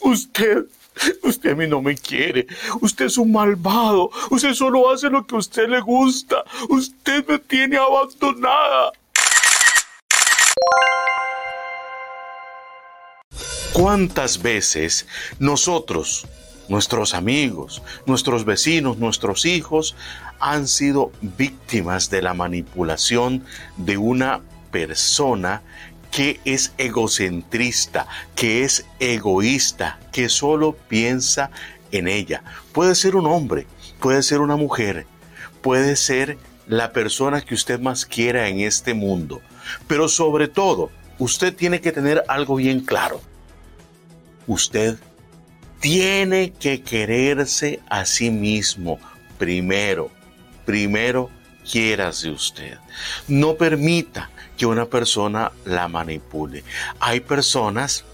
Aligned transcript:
Usted, 0.00 0.64
usted 1.22 1.50
a 1.50 1.54
mí 1.54 1.66
no 1.66 1.80
me 1.82 1.96
quiere. 1.96 2.46
Usted 2.80 3.06
es 3.06 3.18
un 3.18 3.32
malvado. 3.32 4.10
Usted 4.30 4.54
solo 4.54 4.90
hace 4.90 5.10
lo 5.10 5.26
que 5.26 5.34
a 5.36 5.38
usted 5.38 5.68
le 5.68 5.80
gusta. 5.80 6.44
Usted 6.68 7.26
me 7.26 7.38
tiene 7.38 7.76
abandonada. 7.76 8.92
¿Cuántas 13.72 14.42
veces 14.42 15.06
nosotros, 15.38 16.26
nuestros 16.68 17.14
amigos, 17.14 17.82
nuestros 18.06 18.44
vecinos, 18.44 18.98
nuestros 18.98 19.44
hijos, 19.44 19.94
han 20.40 20.66
sido 20.66 21.12
víctimas 21.20 22.10
de 22.10 22.22
la 22.22 22.34
manipulación 22.34 23.44
de 23.76 23.96
una 23.96 24.40
persona 24.72 25.62
que 26.10 26.40
es 26.44 26.72
egocentrista, 26.78 28.06
que 28.34 28.64
es 28.64 28.86
egoísta, 28.98 29.98
que 30.12 30.28
solo 30.28 30.74
piensa 30.88 31.50
en 31.92 32.08
ella. 32.08 32.42
Puede 32.72 32.94
ser 32.94 33.16
un 33.16 33.26
hombre, 33.26 33.66
puede 34.00 34.22
ser 34.22 34.40
una 34.40 34.56
mujer, 34.56 35.06
puede 35.62 35.96
ser 35.96 36.38
la 36.66 36.92
persona 36.92 37.40
que 37.40 37.54
usted 37.54 37.80
más 37.80 38.04
quiera 38.06 38.48
en 38.48 38.60
este 38.60 38.94
mundo. 38.94 39.40
Pero 39.86 40.08
sobre 40.08 40.48
todo, 40.48 40.90
usted 41.18 41.54
tiene 41.54 41.80
que 41.80 41.92
tener 41.92 42.22
algo 42.28 42.56
bien 42.56 42.80
claro. 42.80 43.20
Usted 44.46 44.96
tiene 45.80 46.52
que 46.52 46.82
quererse 46.82 47.80
a 47.88 48.04
sí 48.04 48.30
mismo 48.30 48.98
primero. 49.38 50.10
Primero, 50.64 51.30
quiérase 51.70 52.30
usted. 52.30 52.78
No 53.28 53.56
permita 53.56 54.30
que 54.56 54.66
una 54.66 54.86
persona 54.86 55.52
la 55.64 55.88
manipule. 55.88 56.64
Hay 57.00 57.20
personas 57.20 58.04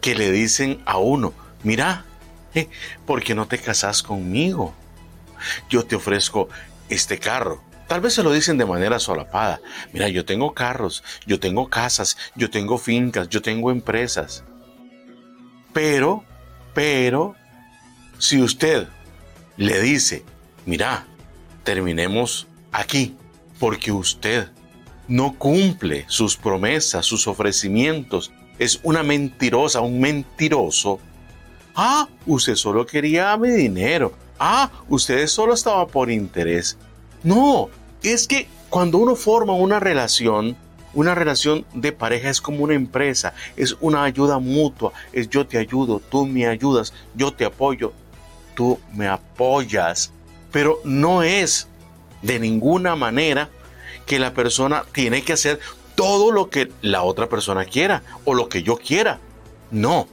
que 0.00 0.14
le 0.14 0.30
dicen 0.30 0.82
a 0.86 0.98
uno, 0.98 1.32
mira, 1.62 2.04
eh, 2.54 2.68
¿por 3.06 3.22
qué 3.22 3.34
no 3.34 3.46
te 3.46 3.58
casas 3.58 4.02
conmigo? 4.02 4.74
Yo 5.68 5.84
te 5.84 5.96
ofrezco 5.96 6.48
este 6.88 7.18
carro. 7.18 7.62
Tal 7.86 8.00
vez 8.00 8.14
se 8.14 8.22
lo 8.22 8.32
dicen 8.32 8.58
de 8.58 8.66
manera 8.66 8.98
solapada. 8.98 9.60
Mira, 9.92 10.08
yo 10.08 10.24
tengo 10.24 10.54
carros, 10.54 11.04
yo 11.24 11.38
tengo 11.38 11.68
casas, 11.68 12.16
yo 12.34 12.50
tengo 12.50 12.78
fincas, 12.78 13.28
yo 13.28 13.42
tengo 13.42 13.70
empresas. 13.70 14.42
Pero, 15.72 16.24
pero, 16.74 17.36
si 18.18 18.40
usted 18.40 18.88
le 19.56 19.80
dice, 19.80 20.24
mira, 20.64 21.06
terminemos 21.62 22.48
aquí, 22.76 23.16
porque 23.58 23.90
usted 23.90 24.48
no 25.08 25.34
cumple 25.38 26.04
sus 26.08 26.36
promesas, 26.36 27.06
sus 27.06 27.26
ofrecimientos, 27.26 28.32
es 28.58 28.80
una 28.82 29.02
mentirosa, 29.02 29.80
un 29.80 29.98
mentiroso. 29.98 31.00
Ah, 31.74 32.06
usted 32.26 32.54
solo 32.54 32.84
quería 32.84 33.36
mi 33.38 33.50
dinero. 33.50 34.12
Ah, 34.38 34.70
usted 34.88 35.26
solo 35.26 35.54
estaba 35.54 35.86
por 35.86 36.10
interés. 36.10 36.76
No, 37.22 37.70
es 38.02 38.26
que 38.26 38.46
cuando 38.68 38.98
uno 38.98 39.16
forma 39.16 39.54
una 39.54 39.80
relación, 39.80 40.54
una 40.92 41.14
relación 41.14 41.64
de 41.72 41.92
pareja 41.92 42.28
es 42.28 42.42
como 42.42 42.64
una 42.64 42.74
empresa, 42.74 43.32
es 43.56 43.74
una 43.80 44.04
ayuda 44.04 44.38
mutua, 44.38 44.92
es 45.12 45.30
yo 45.30 45.46
te 45.46 45.56
ayudo, 45.56 46.00
tú 46.10 46.26
me 46.26 46.46
ayudas, 46.46 46.92
yo 47.14 47.32
te 47.32 47.46
apoyo, 47.46 47.92
tú 48.54 48.78
me 48.92 49.08
apoyas, 49.08 50.12
pero 50.52 50.78
no 50.84 51.22
es 51.22 51.68
de 52.22 52.38
ninguna 52.38 52.96
manera 52.96 53.50
que 54.06 54.18
la 54.18 54.34
persona 54.34 54.84
tiene 54.92 55.22
que 55.22 55.32
hacer 55.32 55.60
todo 55.94 56.30
lo 56.30 56.50
que 56.50 56.70
la 56.82 57.02
otra 57.02 57.28
persona 57.28 57.64
quiera 57.64 58.02
o 58.24 58.34
lo 58.34 58.48
que 58.48 58.62
yo 58.62 58.76
quiera. 58.76 59.18
No. 59.70 60.08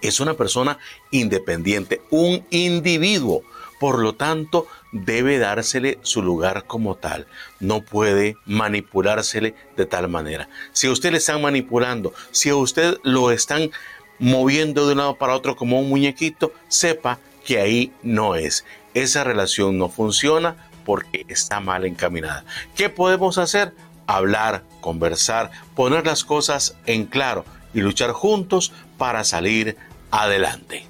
Es 0.00 0.20
una 0.20 0.34
persona 0.34 0.78
independiente, 1.10 2.02
un 2.10 2.44
individuo. 2.50 3.42
Por 3.80 4.00
lo 4.00 4.14
tanto, 4.14 4.66
debe 4.90 5.38
dársele 5.38 5.98
su 6.02 6.22
lugar 6.22 6.64
como 6.66 6.96
tal. 6.96 7.26
No 7.60 7.82
puede 7.82 8.36
manipulársele 8.44 9.54
de 9.76 9.86
tal 9.86 10.08
manera. 10.08 10.48
Si 10.72 10.88
a 10.88 10.90
usted 10.90 11.12
le 11.12 11.18
están 11.18 11.40
manipulando, 11.42 12.12
si 12.32 12.48
a 12.48 12.56
usted 12.56 12.98
lo 13.04 13.30
están 13.30 13.70
moviendo 14.18 14.86
de 14.86 14.92
un 14.92 14.98
lado 14.98 15.16
para 15.16 15.36
otro 15.36 15.54
como 15.54 15.80
un 15.80 15.88
muñequito, 15.88 16.52
sepa 16.68 17.18
que 17.44 17.60
ahí 17.60 17.92
no 18.02 18.34
es. 18.34 18.64
Esa 18.94 19.22
relación 19.22 19.78
no 19.78 19.88
funciona, 19.88 20.67
porque 20.88 21.26
está 21.28 21.60
mal 21.60 21.84
encaminada. 21.84 22.46
¿Qué 22.74 22.88
podemos 22.88 23.36
hacer? 23.36 23.74
Hablar, 24.06 24.62
conversar, 24.80 25.50
poner 25.76 26.06
las 26.06 26.24
cosas 26.24 26.76
en 26.86 27.04
claro 27.04 27.44
y 27.74 27.82
luchar 27.82 28.12
juntos 28.12 28.72
para 28.96 29.22
salir 29.24 29.76
adelante. 30.10 30.86